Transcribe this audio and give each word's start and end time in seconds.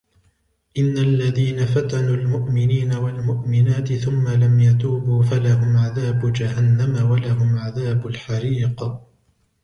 إِنَّ 0.77 0.97
الَّذِينَ 0.97 1.65
فَتَنُوا 1.65 2.15
الْمُؤْمِنِينَ 2.15 2.93
وَالْمُؤْمِنَاتِ 2.93 3.93
ثُمَّ 3.93 4.27
لَمْ 4.29 4.59
يَتُوبُوا 4.59 5.23
فَلَهُمْ 5.23 5.77
عَذَابُ 5.77 6.33
جَهَنَّمَ 6.33 7.11
وَلَهُمْ 7.11 7.57
عَذَابُ 7.57 8.07
الْحَرِيقِ 8.07 8.99